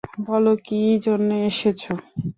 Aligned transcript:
বলো, 0.27 0.51
কি 0.65 0.81
জন্যে 1.05 1.37
এসেছো? 1.49 1.91